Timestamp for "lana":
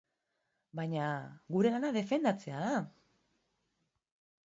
1.75-1.93